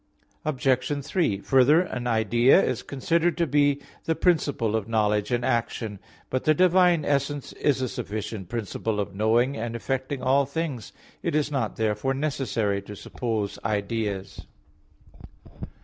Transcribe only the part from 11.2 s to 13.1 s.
It is not therefore necessary to